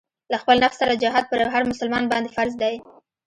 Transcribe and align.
له 0.31 0.37
خپل 0.41 0.55
نفس 0.63 0.77
سره 0.81 0.99
جهاد 1.03 1.25
پر 1.31 1.39
هر 1.53 1.63
مسلمان 1.71 2.03
باندې 2.11 2.33
فرض 2.37 2.53
دی. 2.61 2.75